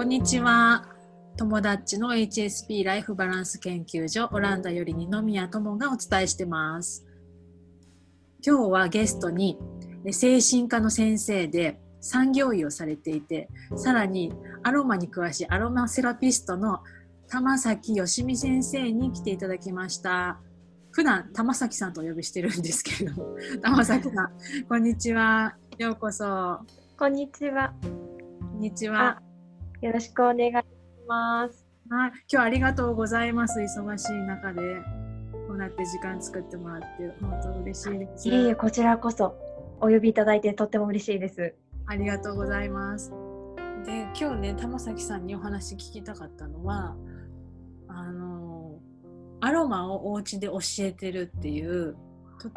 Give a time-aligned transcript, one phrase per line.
[0.00, 0.86] こんにちは。
[1.36, 7.04] 友達の HSP ライフバランス研究所オランダより二宮智がお伝えしてます。
[8.42, 9.58] 今日はゲストに
[10.02, 14.32] ね精神科の先生で産業医をされていて、さらに
[14.62, 16.80] アロマに詳しいアロマセラピストの
[17.28, 20.40] 玉崎よしみ先生に来ていただきました。
[20.92, 24.32] 普段玉崎さんとお呼びしてるんですけれども、 玉崎さん、
[24.66, 25.58] こんにちは。
[25.76, 26.58] ようこそ。
[26.98, 27.74] こんにちは。
[27.82, 29.20] こんにちは。
[29.80, 30.54] よろしくお願いし
[31.08, 31.66] ます。
[31.88, 33.60] はい、今日はありがとうございます。
[33.60, 34.60] 忙しい中で、
[35.48, 36.86] こうなって時間作ってもらって、
[37.18, 38.28] 本当嬉しいです。
[38.28, 39.34] いえいえ、こちらこそ
[39.80, 41.54] お呼びいただいてとっても嬉しいです。
[41.86, 43.10] ありがとうございます。
[43.86, 46.94] で、今日ね、玉崎さんにお話聞きたかったのは、
[47.88, 48.78] あの、
[49.40, 51.96] アロマをお家で教えてるっていう、
[52.38, 52.50] と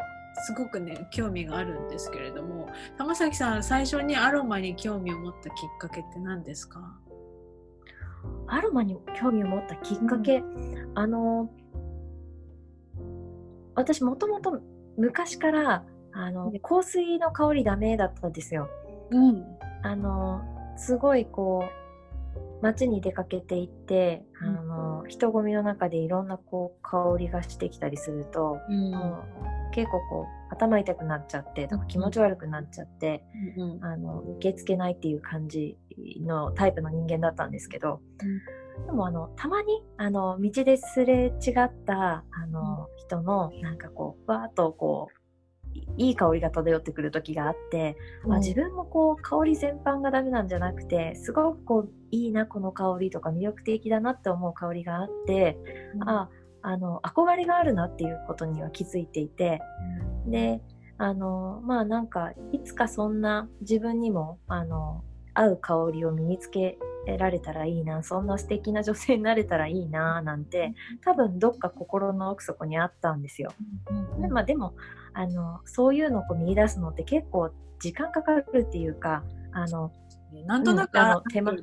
[0.46, 2.68] すごくね、興味があるんですけれども、
[2.98, 6.98] 玉崎さん、最初にアロマに興味を持ったきっかけって何ですか？
[8.46, 10.42] アロマに興味を持ったきっかけ、
[10.94, 11.50] あの、
[13.74, 14.60] 私もともと
[14.96, 18.68] 昔からあの香水の香りダメだったんですよ。
[19.10, 19.44] うん。
[19.82, 20.42] あの、
[20.76, 28.92] すごいこう、街に出かけていって、あうんの、人混みの中でいろんなこう香りがしてきたりすると、うん。
[29.74, 33.24] 結構こう頭痛くなっちゃってとか気持ち悪くなっちゃって、
[33.56, 35.76] うんあの受け付けないっていう感じ
[36.20, 38.00] のタイプの人間だったんですけど、
[38.86, 45.18] でもあのたまにあの道ですれ違ったあの、人のなんかこうわーっとこう
[45.98, 47.96] いいい香りが漂ってくる時があって、
[48.30, 55.58] あ自分もこう香り全般がダメなんじゃなくてすごくこういいなこの香りとか魅力的だなって思う香りがあって、
[56.06, 56.28] あ
[56.66, 59.60] あの憧れがあるなっていうことには気づいていて
[60.26, 60.62] で
[60.96, 66.78] あのまあなんかいつかそんな自分にもあの合う香りを身につけ
[67.18, 70.72] られたらいいなそんな素敵な女性になれたらいいななんて
[71.04, 73.52] 多分どっか心の奥底にあったんですよ。
[73.90, 74.74] うんでまあ、でも
[75.12, 79.22] あのそういうのを見出すのって結構時間かかるっていうか
[79.52, 79.92] あの
[80.46, 81.52] なんとなく、うんあの手間。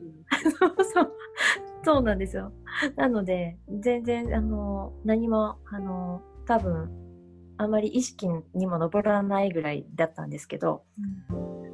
[1.83, 2.51] そうなんですよ。
[2.95, 6.89] なので、全然、あの、何も、あの、多分、
[7.57, 10.83] あまり意識にも上らないぐらいだったんですけど、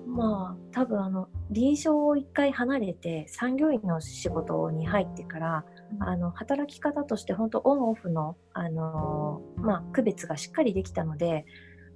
[0.06, 5.66] まあ、多分、あの、臨床を一回離れて、産業医の仕事に入ってから、
[6.00, 11.46] あの、働き方として、本当オンオフの、あの、まあ、区別がしっかりできたので、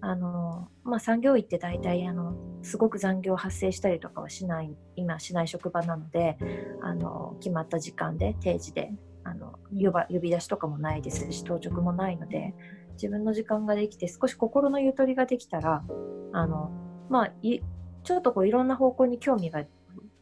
[0.01, 6.37] あの、まあ、産業医って大体、あの、すごく残業発生したりとかはしない、今しない職場なので、
[6.81, 8.91] あの、決まった時間で、定時で、
[9.23, 12.55] あの、呼ば呼び出しとかもないですし、当直もないので、
[12.93, 15.83] 自分の時間ができて、少し心のゆとりができたら、
[16.33, 16.71] あの、
[17.09, 17.59] まあ、い
[18.03, 19.63] ちょっとこういろんな方向に興味が、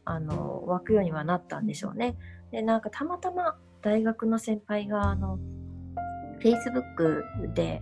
[0.03, 2.17] あの、湧くようにはなったんでしょうね。
[2.51, 5.40] で、なんかたまたま大学の先輩が、あの、
[6.41, 7.81] Facebook で、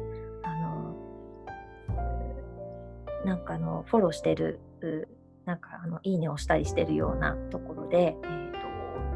[3.28, 5.08] なんかあの、フォローしてる、う
[5.44, 8.52] なんかあの、いいねをしたりしてるようなところで、え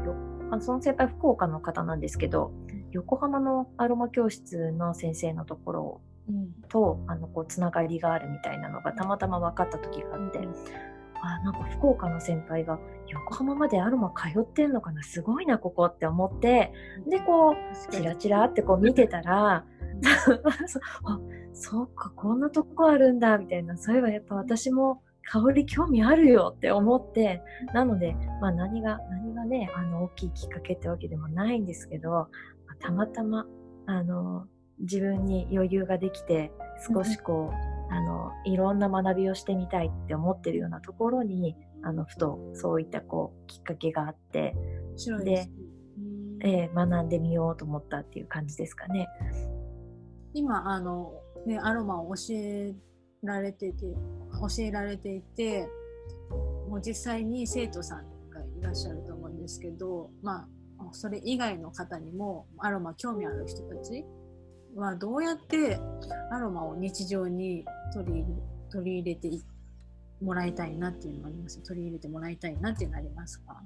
[0.02, 2.52] っ、と、その先輩福岡の方なんですけど、
[2.90, 10.40] 横浜のアロマ教室の先生のところうんと、あの、こう、つながりがあるみたいなのがたまたま分かった時があって、
[11.22, 16.72] あ、なんか福岡の先輩が横浜までアロマ通ってんのかなすごいな、ここって思って、
[17.08, 17.54] で、こう、
[17.90, 19.64] チラチラってこう見てたら、
[21.04, 21.20] あ、
[21.52, 23.76] そうか、こんなとこあるんだ、みたいな。
[23.76, 27.42] そういえばやっぱ私も香り興味あるよって思って、
[27.72, 32.28] なので、まあ何が、何がね、あの、大きいきっかけってわけでもないんですけど、まあ
[32.80, 33.46] たまたま、
[33.86, 34.46] あの、
[34.80, 36.52] 自分に余裕ができて、
[36.92, 44.56] 少しこう、あの、いろんな学びをしてみたいって思ってるようなところに、あの、ふとそういったこう、きっかけがあって、
[45.24, 45.48] で
[46.44, 49.08] えー学んでみようと思ったっていう感じですかね。
[50.34, 51.12] 今あの、
[51.46, 52.74] ね、アロマを教え
[53.22, 53.84] られてて
[54.40, 55.68] 教えられていて
[56.68, 60.48] もう実際に生徒さんがいらっしゃると思うんですけどま
[60.78, 64.04] あそれ以外の方にもアロマ興味ある人たち
[64.74, 65.78] はどうやって
[66.30, 69.30] アロマを日常に取り入れ取り入れて
[70.22, 71.62] もらいたいなっていうのがあります？
[71.62, 73.60] 取り入れてもらいたいなっていうのありますか？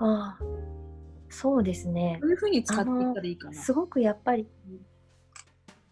[0.00, 0.44] ああ、
[1.34, 2.28] そうですねど。
[2.28, 4.46] ういうふうに使っていったらいいかなすごくやっぱり、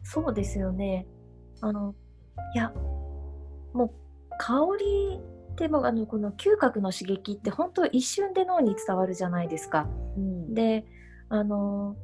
[0.03, 1.07] そうですよね。
[1.61, 1.95] あの、
[2.55, 2.73] いや、
[3.73, 3.91] もう
[4.39, 5.21] 香り
[5.53, 9.89] ってもうあのこの嗅覚の刺激って本当一瞬で脳に伝わるじゃないですか。
[10.17, 10.85] うんで、
[11.29, 11.97] あの、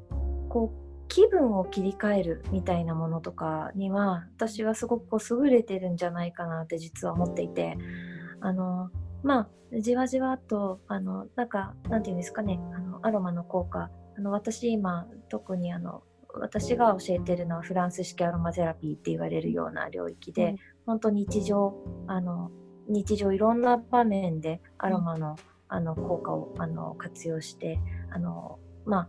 [0.49, 7.79] こう、気分を切り替えるみたいなものとかには、私はすごくこう優れてるんじゃないかなって実は思っていて、
[8.40, 8.90] あの、
[9.23, 16.03] まあ、じわじわと、あの、なんか、なんていうんですかね、あの、アロマの効果、あの、私今、特にあの、
[16.35, 20.56] 私が教えてるのはフランス式アロマセラピーって言われるような領域で、うん、
[20.87, 21.75] 本当日常、
[22.06, 22.50] あの、
[22.88, 25.37] 日常いろんな場面でアロマの、うん、
[25.69, 27.79] あの効果をあの活用して
[28.11, 29.09] あのまあ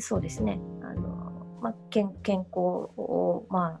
[0.00, 0.60] そうですね。
[0.82, 2.58] あの、まあ、健健康
[2.96, 3.80] をま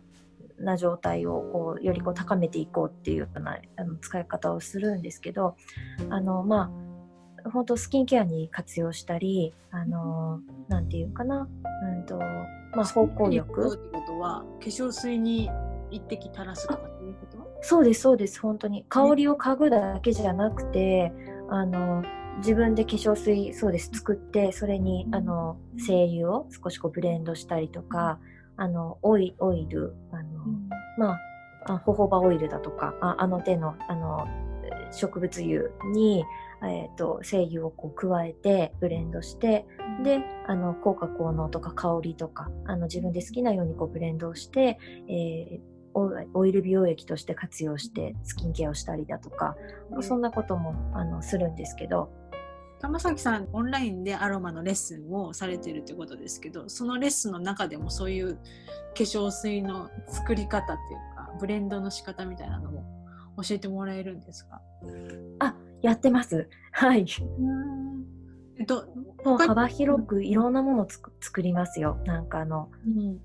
[0.60, 5.56] な状態をこうよりこう高めていこうっていうようなあの使い方をするんですけど
[6.10, 6.70] あのま
[7.44, 11.48] あ本当スキンケアに活用したりあのなんていうかな、
[11.82, 13.74] うんとまあ、方向力。
[13.74, 15.48] ってことは化粧水に
[15.90, 17.38] 一滴垂らすとかっていうこと？
[17.62, 21.12] そうですそうです本当に香りを嗅ぐだけじゃなくて、
[21.48, 22.04] あの
[22.38, 28.18] 自分で化粧水そうです作ってそれにあの精油を少しこうブレンドしたりとか、
[28.58, 30.44] あのオイオイルあの、
[30.98, 31.20] まあ
[31.66, 34.26] あホホバオイルだとかああの手のあの
[34.90, 36.24] 植物油に、
[36.62, 39.66] えーと、精油をこう加えてブレンドして
[40.02, 44.78] であの効果効能とか香りとかあの自分で好きなようにこうブレンドをして、
[45.08, 45.78] えー
[46.34, 49.56] オイル美容液として活用してスキンケアをしたりだとか、
[49.90, 52.12] うん、そんなこともあのするんですけど
[52.80, 58.40] 玉崎さんオンラインでアロマのレッスンをされてるってことですけどそのレッスンの中でもそういう化
[58.94, 62.84] 粧水の作り方っていうかブレンドの仕方みたいなのも
[63.42, 64.60] 教えてもらえるんですか？
[65.38, 66.48] あやってます。
[66.72, 67.06] はい。
[68.58, 68.86] えっと、
[69.24, 70.88] もう幅広くいろんなものを
[71.20, 72.00] 作りますよ。
[72.04, 73.20] なんかあの、うん、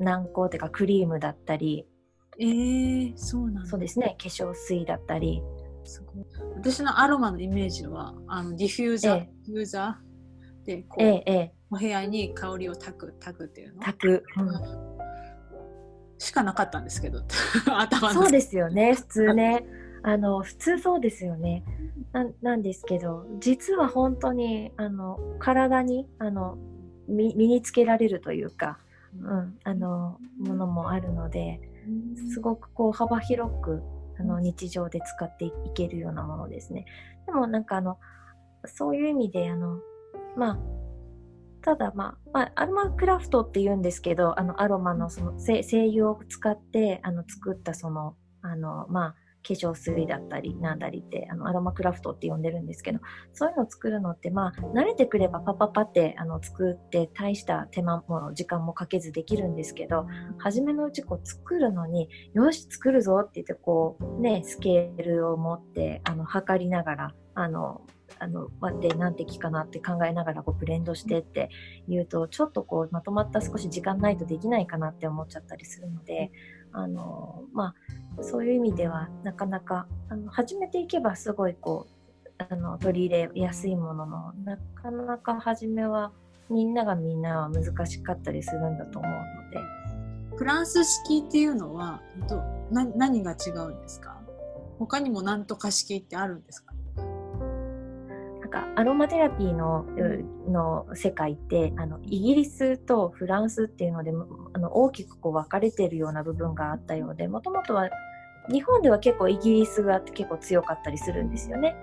[0.00, 1.86] 軟膏っていうかクリームだったり、
[2.40, 4.16] えー、そうなんそうですね。
[4.20, 5.40] 化粧水だったり
[5.84, 6.24] すごい。
[6.56, 13.82] 私のアロマのイメージはあのディフューザー、ええ、ディフューザーでこう、ええ、お部屋に香りをたくたくっていうの？
[13.82, 14.50] たく、うん、
[16.18, 17.22] しかなかったんですけど。
[17.66, 18.94] 頭そうですよね。
[18.94, 19.64] 普通ね。
[20.04, 21.64] あの普通そうですよね。
[22.12, 26.58] ななんですけど実は本当にあの体にあの
[27.08, 28.78] 身につけられるというか、
[29.20, 31.60] うん、あのものもあるので。
[32.32, 33.82] すごくこう幅広く
[34.22, 36.86] あの日常で使っていけるようなものですね。
[37.26, 37.98] でもなんかあの
[38.64, 39.78] そういう意味であの
[40.36, 40.58] まあ
[41.62, 49.14] ただまあ、まあ、アロマクラフトって言うんですけどあのアロマのその精油を使ってあの作ったそのあのまあ
[49.46, 53.00] 化粧水だったりなんだりってあのアロマクラフトって呼んでるんですけど
[53.32, 60.06] そういうのを作るのってまあ慣れてくればパパパってあの作って大した手間も時間もかけずできるんですけど
[60.38, 67.82] 初めのうちこう作るのによし作るぞって言ってこうねスケールを持ってあの測りながらあの
[68.18, 71.50] あの待って何滴かなって考えながらこうブレンドしてって
[71.88, 76.30] 言うとちょっとこうまとまった少し時間ないとできないかなって思っちゃったりするので
[76.72, 77.74] あのま
[78.18, 81.86] あそういう意味ではなかなかあの始めていけばすごいこ
[82.38, 86.12] うあの取り入れやすいもののなかなか初めは
[86.50, 89.58] みんながみんなは難しかったりするんだと思うので。
[90.34, 92.36] フランス式っていうのはど
[92.70, 94.18] な何が違うんですか？
[94.78, 96.72] 他にも何とか式ってあるんですか？
[98.52, 99.84] かアロマテラピーの
[100.48, 104.12] の世界ってあのイギリスとフランスっていうので
[104.52, 107.90] あの大きくこう分かれてるような部分があったようでもともとは
[108.50, 111.76] 日本では結構イギリスが結構強かったりするんですよね。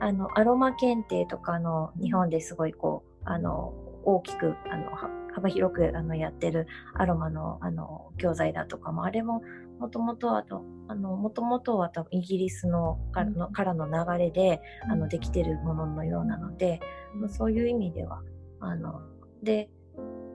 [0.00, 4.90] あのアロマ検定とかの日本ですごいこうあの大きくあの
[5.34, 9.42] 幅広くあのやってるアロマのあの教材だとかもあれも
[9.78, 16.80] もともとあとあのもともとは多分イギリスのからのからの流れであのできてるもののようなので、
[17.14, 18.22] まあ、そういう意味では
[18.60, 19.00] あの
[19.42, 19.70] で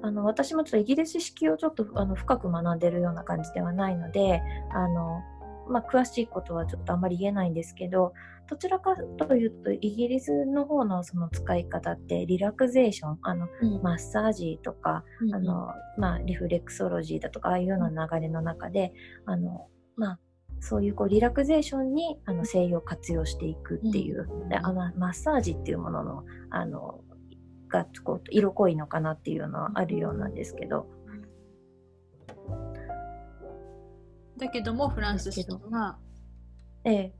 [0.02, 4.42] あの私もちょっとイギリス式をちょっとあの深く学んでるような感じではないので
[4.74, 5.22] あの
[5.70, 8.14] まあ、詳しいことはちょっとあんまり言えないんですけど
[8.50, 18.94] どちらかというとイギリスの方のその使い方ってリラクゼーションあの、うん、マッサージとか、うん、あのまあ、リフレクソロジーだとかああいうような流れの中で
[19.26, 20.20] あの、まあ、
[20.60, 27.00] そういうこうリラクゼーションにあの精油を活用していくっていう、うん、であのマッサージっていうもののあの
[27.70, 30.88] がこう色濃いのかなっていうのはあるようなんですけど。
[34.44, 35.98] だけどもフランス式は。
[36.84, 37.14] ええ。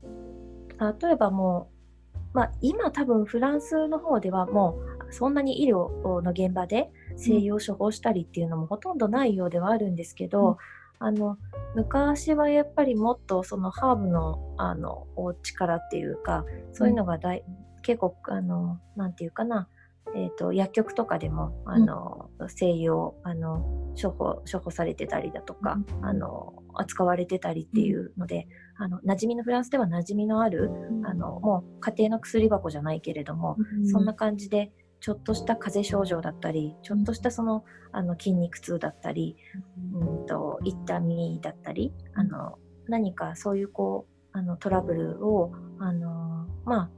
[1.00, 1.70] 例えばも
[2.14, 4.78] う、まあ、今多分フランスの方ではも
[5.08, 10.58] うそんなに医療の現場で西洋処方したりっていうのもほとんどないようではあるんですけど、
[11.00, 11.38] うん、あの
[11.74, 15.06] 昔はやっぱりもっとそのハーブのあの
[15.42, 19.68] 力っていうかそういうのがだい、うん、結構あのなんていうかな
[20.14, 23.64] えーと、薬局とかでもあの、うん、精油をあの
[24.00, 30.70] 処方処方されてたりだとか、うん、あの扱われてたりっていうので、うん、あの馴染みのフランスでは馴染みのある、
[31.04, 33.56] あのもう家庭の薬箱じゃないけれども、
[33.90, 39.36] そんな感じでちょっとした風邪症状だったりちょっとしたそのあの筋肉痛だったり、
[39.92, 40.14] うん。
[40.26, 46.90] と痛みだったりあの何かそういうこうあのトラブルをあのまあ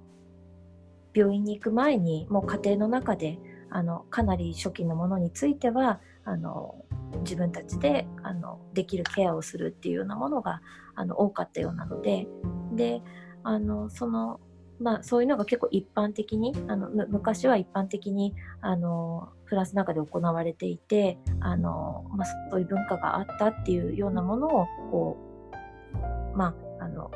[1.17, 3.39] 病院に行く前にもう家庭の中で
[3.71, 6.75] あのかなり初期のものについてはあの
[7.21, 10.61] 自分たちであのできるケアをするっていうようなものが
[10.95, 12.27] あの多かったようなので
[12.75, 13.03] で
[13.43, 14.41] あのその
[14.79, 25.17] まあ、そういうのが結構一般的にあの昔は一般的にあのフランスの中で行われていてあの、まあ、そういう文化があったっていうようなものをこ
[26.35, 27.11] う、まあ、あの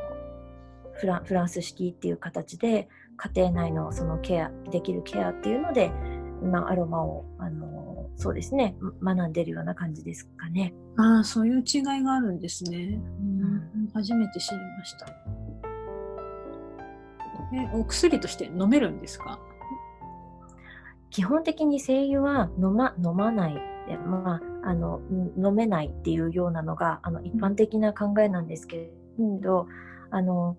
[0.94, 2.88] フラフランス式っていう形で
[3.22, 5.92] 家庭内のそのケアできるケアっていうので、
[6.42, 10.72] まあ、アロマをあのそうですね学んでるような感じですかね。
[10.96, 12.98] ああそういう違いがあるんですね。
[13.20, 15.06] うん、初めて知りました。
[17.52, 19.38] えお薬として飲めるんですか？
[21.10, 23.54] 基本的に精油は飲ま飲まない
[23.88, 25.00] で、まあ、あの
[25.36, 30.56] 飲めないっていうようなのがあの一般的な考えなんですけど、うん、あの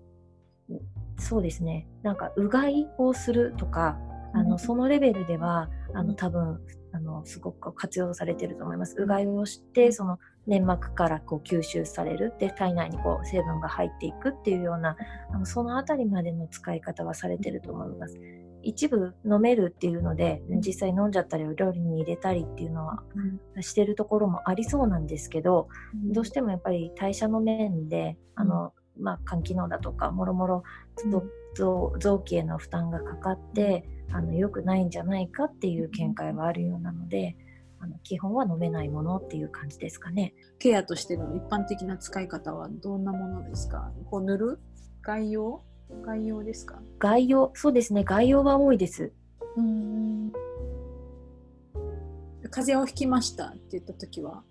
[1.18, 1.86] そうですね。
[2.02, 3.98] なんかうがいをするとか
[4.34, 6.60] あの、そのレベルではあの多分
[6.92, 8.96] あのすごく活用されてると思います。
[8.98, 12.34] うがいをしてその粘膜からこう吸収される。
[12.38, 14.96] で体内にこう成分が入っていくっていうような
[15.32, 18.18] あのその辺りまでの使い方はされてると思います。
[18.64, 23.02] 一部飲めるっていうので実際飲んじゃったりお料理に入れたりっていうのは
[23.60, 25.68] してるところもありそうなんですけど、
[26.12, 30.64] どうしてもやっぱり代謝の面であの、まあ、肝機能だとかもろもろ
[31.54, 37.36] 臓器への負担がかかってあの良くないんじゃないかっていう見解はあるようなので。
[37.84, 40.34] あの基本は飲めないものっていう感じですかね。
[40.60, 43.90] ケアとしての一般的な使い方はどんなものですか？
[44.08, 44.60] こう塗る？
[45.02, 45.64] 外用
[46.04, 46.80] 外用ですか？
[47.00, 48.04] 外用、そうですね。
[48.04, 49.12] 外用は多いです。
[49.56, 50.30] うん
[52.52, 54.44] 風邪をひきましたって言った時は、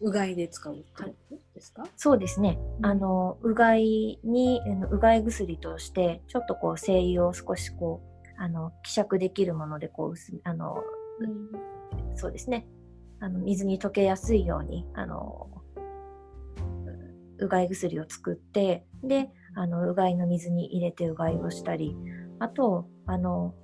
[0.00, 0.84] うがいで使う
[1.54, 2.58] ですか、そうですね。
[2.82, 4.60] あの、うがいに、
[4.90, 10.82] うがい薬として、ちょっとこう、精油を少しこう、あの、希釈できるもので、こう、あの、
[11.20, 12.66] うん、そうですね。
[13.20, 15.48] あの、水に溶けやすいように、あの、
[17.38, 21.96] うがい薬を作って、で、あの、うがいの水に入れてうがいをしたり、
[22.40, 23.54] あと、あの、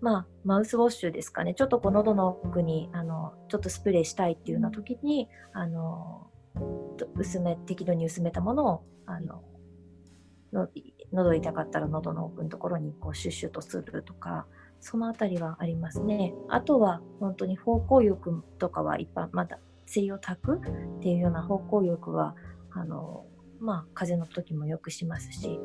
[0.00, 1.54] まあ、マウスウォッシュですかね。
[1.54, 6.30] ちょっとこう喉の奥に、あの、ちょっとスプレーしたいっていうような時に、あの、
[7.16, 9.42] 薄め、適度に薄めたものを、あの、
[10.52, 10.68] の
[11.12, 14.46] 喉痛かったら喉の奥のところにこうシュッシュとするとか、
[14.80, 16.34] そのあたりはありますね。
[16.48, 22.34] あとは本当に方向浴とかは一般、まだ水を炊くっていうような方向浴は、
[22.70, 23.26] あの、
[23.60, 25.60] まあ、風邪の時もよくしますし、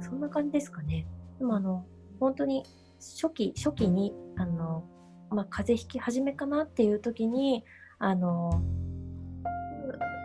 [0.00, 1.06] そんな感じですかね。
[1.38, 1.86] でもあの、
[2.20, 2.64] 本当に
[3.02, 4.84] 初期、初期に、あの、
[5.30, 7.64] まあ、風邪ひき始めかなっていう時に、
[7.98, 8.62] あの、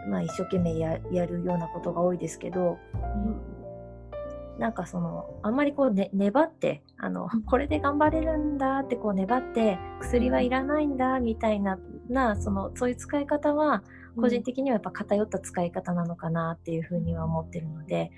[0.10, 11.80] まあ、一生懸命やるようなことが多いですけど、うん、なんかその、あんまりこう、ね、粘って、あの、これで頑張れるんだってこう粘って、薬はいらないんだみたいな、
[12.10, 13.84] な、その、そういう使い方は、
[14.16, 18.12] 個人的にはやっぱ偏った使い方なのかなっていうふうには思ってるので、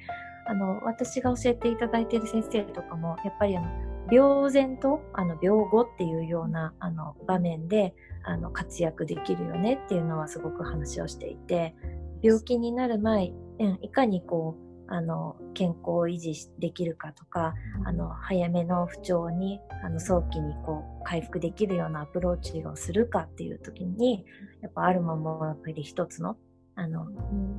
[0.48, 3.68] あの、私が教えていただいている先生とかも、やっぱりあの、
[4.12, 11.76] 病前とあの病後っていうようなあの場面であの活躍できるよねっていうのはすごく話をしていて
[12.22, 17.54] 病気になる前、うん、いかにこうあの健康を維持できるかとか
[17.86, 24.26] あの早めの不調にあの早期にこう回復できるようなアプローチをするかっていう時に
[24.62, 26.38] やっぱあるものもやっぱり一つの
[26.76, 27.08] あの、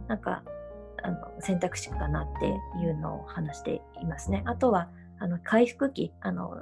[0.09, 0.43] なんか
[1.03, 4.43] あの選択肢かなっていうのを話していますね。
[4.47, 4.89] あとは
[5.21, 6.57] あの回復期あの、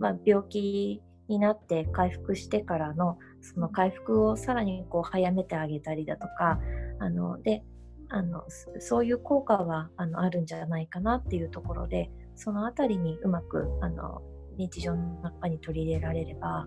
[0.00, 6.58] まあ、病気になって回復してからのその回復をさらにこう早めてあげたりだとか
[6.98, 7.62] あので
[8.08, 8.44] あの
[8.78, 14.22] そういう効果はあのあるんじゃないかなっていうところでそのあたりにうまくあの
[14.56, 16.66] 日常の中に取り入れられれば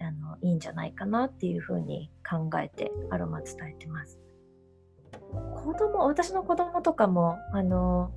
[0.00, 4.18] あのいいんじゃないかなっていうふうに考えてアロマ伝えてます。
[5.54, 8.10] 子供私の子供とかもあの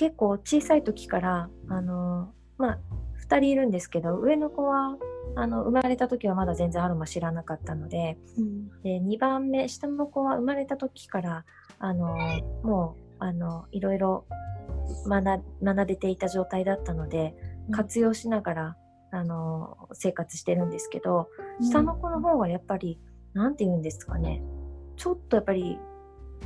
[0.00, 2.78] 結構小さい時からあのまあ
[3.28, 4.96] 2人いるんですけど上の子は
[5.36, 11.44] あの生まれた時はまだ全然アロマ知らなかったのでうん、で2番目下の子は生まれた時から
[11.78, 12.16] あの
[12.62, 14.24] もうあのいろいろ
[15.06, 17.34] 学学べていた状態だったので
[17.70, 18.76] 活用しながら、
[19.12, 21.28] あの、生活してるんですけど、
[21.60, 23.00] 下の子の方がやっぱり、
[23.32, 24.42] なんて言うんですかね、
[24.96, 25.78] ちょっとやっぱり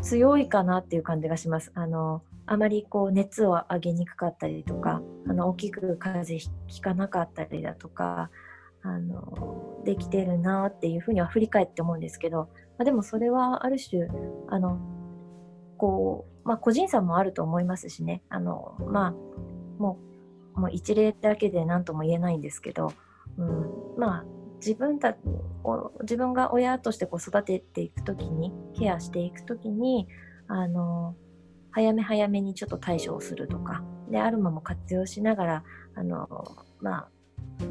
[0.03, 1.73] 強いかなっていう感じがします。
[1.75, 8.31] あの、あまりこう熱を上げにくかったりとか、あの大きく風邪ひかなかったりだとか、
[8.83, 14.09] あのできてるなっていうふうには振り返って思うんですけど、まあ、でもそれはある種
[14.49, 14.79] あの
[15.79, 18.23] こう、まあ、個人差もあると思いますしね。
[18.29, 19.11] あの、まあ、
[19.79, 19.99] も
[20.57, 22.93] うもう一例だけで何とも言えないんですけど、
[23.39, 24.25] うん、まあ
[24.57, 25.17] 自分た
[26.03, 30.09] 自分が親としてこう育てていく時にケアしていく時に
[30.47, 31.17] あの
[31.75, 35.65] 早め早めにちょっと対処をするとかでアルマも活用しながら
[35.97, 36.29] あの、
[36.81, 37.09] まあ、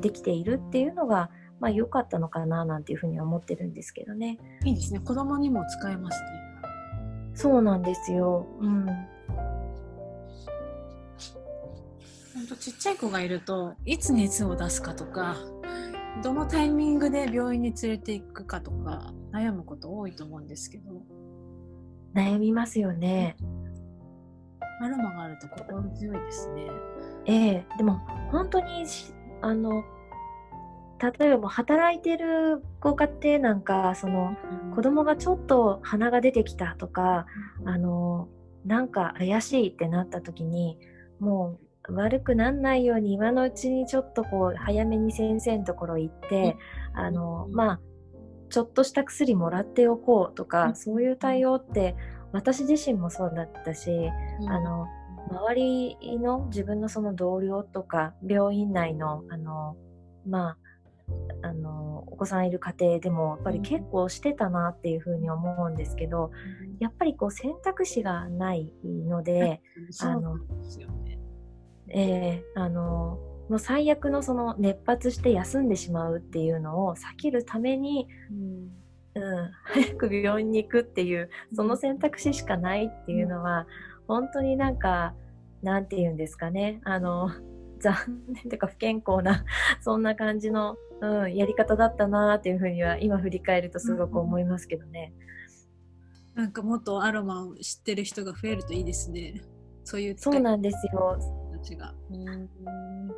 [0.02, 1.30] できているっていうのが、
[1.62, 4.38] まあ、良かったのかななんていうふうには思ってるんですけどね。
[4.66, 6.28] いいですね子供にも使えますね。
[7.34, 8.46] そうなんですよ。
[8.60, 8.86] うん。
[8.86, 9.08] 本
[12.50, 15.38] 当ちっちゃい子がいるといつ熱を出すかとか
[16.22, 21.02] どのタイミングで病院に連れて行くかとか悩むこと多いと思うんですけど
[22.14, 23.38] 悩みますよね
[24.82, 26.68] アロマがあると心強いですね。
[27.26, 28.02] ええでも
[28.32, 28.86] 本当に
[29.42, 29.84] あの
[31.20, 34.36] 例えば働いてるご家庭なんかその、
[34.68, 37.26] うん、子供がちょっと鼻が出てきたとか、
[37.62, 38.30] うん、あの
[38.66, 40.78] なんか怪しいってなった時に
[41.20, 46.56] もう悪くなんないように今のうちにちょっとこう早めに先生のところ行って、
[46.96, 47.80] うん、あのまあ
[48.50, 51.96] ちょっとした薬もらっておこうとか、そういう対応って
[52.34, 54.10] 私自身もそうだったし、
[54.48, 54.88] あの
[55.30, 59.78] 周りの自分のその同僚とか病院内のあの
[60.28, 60.58] まあ
[61.42, 66.32] あのお子さんいる家庭でもやっぱり結構してたなっていうふうに思うんですけど、
[66.66, 69.62] うん、やっぱりこう選択肢がないので、
[70.00, 70.38] あの、
[71.90, 78.70] えー、あのもう最悪のその熱発して休んでしまうっていうのを避けるために、うん、
[79.16, 83.68] うん、 早く病院に行くっていうその選択肢しかないっていうのは、
[84.08, 85.16] 本当になんか
[85.62, 87.30] なんて言うんですかねあの
[87.80, 87.96] 残
[88.28, 89.46] 念というか不健康な
[89.82, 95.14] そんな感じの、うん、やり方だったなっていうふうには今振り返るとすごく思いますけどね。
[96.34, 99.44] なんかもっとアロマを知ってる人が増えるといいですね。
[99.84, 101.43] そういうそうなんですよ。
[101.76, 101.94] が。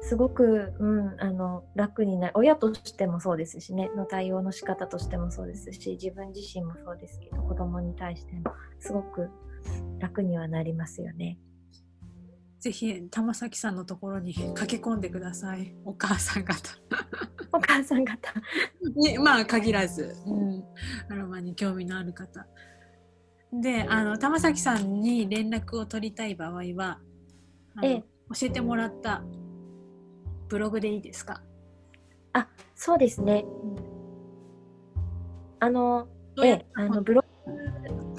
[0.01, 2.33] すごく、うん、あの楽になる。
[2.35, 3.89] 親としてもそうですしね。
[3.95, 8.43] の対応の仕方としてもそうですし自分自身もそうですけど子供に対しても
[8.79, 9.29] すごく
[9.99, 11.39] 楽にはなりますよね。
[12.59, 15.75] ぜひ玉崎さんのところに駆け込んでください。
[15.85, 16.55] お母さん方。
[17.51, 18.33] お母さん方。
[18.95, 20.63] にまあ限らず、うん、
[21.09, 22.47] アロマに興味のある方。
[23.53, 26.99] であの玉崎さんに連絡を取りたい場合は
[27.83, 29.23] ええ、教えてもらった
[30.47, 31.41] ブログでいいですか？
[32.33, 33.45] あそうですね、
[35.59, 36.07] あの
[36.43, 37.23] ええあのブロ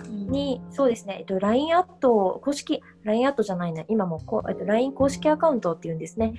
[0.08, 6.34] に、そうですね、えっと、LINE アット、公式、LINE アットじゃないな、今もこ、えっと、LINE 公式アカウントっていうんですね。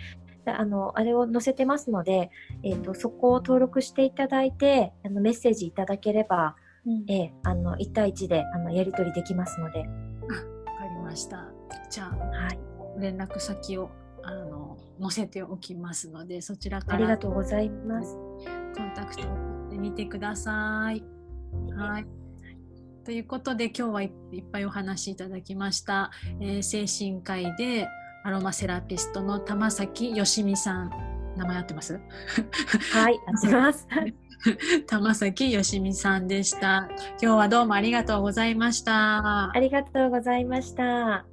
[0.46, 2.32] あの、あれを載せてますので、
[2.64, 9.86] えっと、そこを登録していただいて、あの、メッセージいただければ、うん、えあの、1対1で、あの、やり取りできますので。
[9.86, 11.46] あ、わかりました。
[11.90, 12.60] じゃあ、はい。
[13.00, 13.90] 連絡先を、
[14.24, 16.96] あの、載せておきますので、そちらから。
[16.96, 18.16] ありがとうございます。
[18.76, 19.24] コンタクト
[19.70, 21.04] で見てください。
[21.76, 22.06] はい。
[23.06, 24.12] ということで今日はいっ
[24.52, 27.88] ぱいお話しいただきました、えー、精神科医で
[28.26, 30.92] アロマセラピストの玉崎よしみさん
[31.38, 32.02] 名前合ってます？
[32.92, 33.88] はい合ってます
[34.88, 36.90] 玉崎よしみさんでした
[37.22, 41.26] 今日はどうもありがとうございましたありがとうございました